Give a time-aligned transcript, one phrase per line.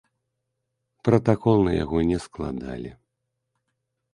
[1.09, 2.91] Пратакол на яго не складалі.